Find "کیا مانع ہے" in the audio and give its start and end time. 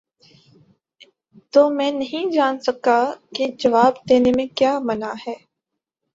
4.55-5.35